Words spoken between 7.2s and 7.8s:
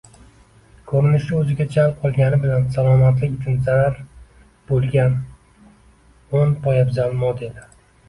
modeli